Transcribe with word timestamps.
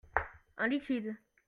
Un 0.57 0.69
liquide. 0.71 1.17